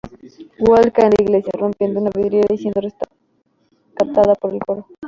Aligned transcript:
Welch 0.67 0.93
cae 0.93 1.05
en 1.05 1.11
la 1.15 1.21
iglesia, 1.25 1.51
rompiendo 1.59 1.99
una 1.99 2.09
vidriera 2.09 2.55
y 2.55 2.57
siendo 2.57 2.81
rescatada 2.81 4.33
por 4.33 4.51
el 4.55 4.59
coro. 4.65 4.87